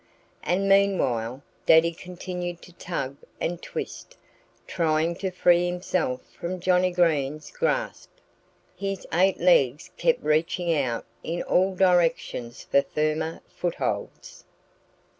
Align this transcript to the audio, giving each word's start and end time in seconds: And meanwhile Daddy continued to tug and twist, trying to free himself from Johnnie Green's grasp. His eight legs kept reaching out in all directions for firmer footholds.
And 0.43 0.67
meanwhile 0.67 1.43
Daddy 1.67 1.91
continued 1.91 2.63
to 2.63 2.73
tug 2.73 3.17
and 3.39 3.61
twist, 3.61 4.17
trying 4.65 5.13
to 5.17 5.29
free 5.29 5.67
himself 5.67 6.23
from 6.33 6.59
Johnnie 6.59 6.89
Green's 6.89 7.51
grasp. 7.51 8.09
His 8.75 9.05
eight 9.13 9.39
legs 9.39 9.91
kept 9.97 10.23
reaching 10.23 10.73
out 10.75 11.05
in 11.21 11.43
all 11.43 11.75
directions 11.75 12.63
for 12.63 12.81
firmer 12.81 13.41
footholds. 13.47 14.43